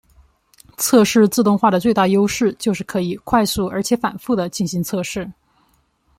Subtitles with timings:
[0.79, 5.31] 测试自动化的最大优势就是可以快速而且反覆的进行测试。